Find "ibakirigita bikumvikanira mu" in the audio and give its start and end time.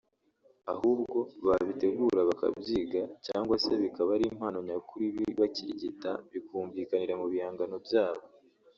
5.33-7.25